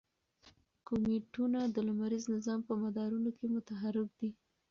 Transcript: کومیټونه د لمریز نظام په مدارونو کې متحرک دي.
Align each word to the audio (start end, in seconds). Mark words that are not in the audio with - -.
کومیټونه 0.87 1.59
د 1.75 1.77
لمریز 1.87 2.23
نظام 2.35 2.59
په 2.67 2.73
مدارونو 2.83 3.29
کې 3.37 3.45
متحرک 3.55 4.07
دي. 4.19 4.29